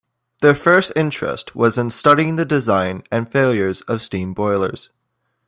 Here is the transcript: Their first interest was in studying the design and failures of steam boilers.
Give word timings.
Their 0.41 0.55
first 0.55 0.91
interest 0.95 1.55
was 1.55 1.77
in 1.77 1.91
studying 1.91 2.35
the 2.35 2.43
design 2.43 3.03
and 3.11 3.31
failures 3.31 3.81
of 3.81 4.01
steam 4.01 4.33
boilers. 4.33 4.89